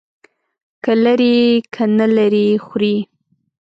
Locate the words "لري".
1.03-1.37, 2.15-2.47